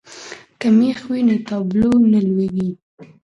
که 0.59 0.67
مېخ 0.77 0.99
وي 1.09 1.21
نو 1.27 1.35
تابلو 1.47 1.91
نه 2.11 2.19
لویږي. 2.27 2.69